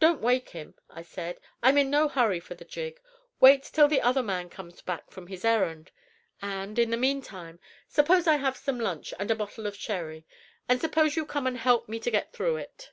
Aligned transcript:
"Don't 0.00 0.22
wake 0.22 0.48
him," 0.48 0.74
I 0.88 1.02
said; 1.02 1.38
"I'm 1.62 1.76
in 1.76 1.90
no 1.90 2.08
hurry 2.08 2.40
for 2.40 2.54
the 2.54 2.64
gig. 2.64 2.98
Wait 3.40 3.62
till 3.62 3.88
the 3.88 4.00
other 4.00 4.22
man 4.22 4.48
comes 4.48 4.80
back 4.80 5.10
from 5.10 5.26
his 5.26 5.44
errand; 5.44 5.90
and, 6.40 6.78
in 6.78 6.88
the 6.88 6.96
meantime, 6.96 7.60
suppose 7.86 8.26
I 8.26 8.36
have 8.36 8.56
some 8.56 8.80
lunch 8.80 9.12
and 9.18 9.30
a 9.30 9.34
bottle 9.36 9.66
of 9.66 9.76
sherry, 9.76 10.24
and 10.66 10.80
suppose 10.80 11.14
you 11.14 11.26
come 11.26 11.46
and 11.46 11.58
help 11.58 11.90
me 11.90 12.00
to 12.00 12.10
get 12.10 12.32
through 12.32 12.56
it?" 12.56 12.92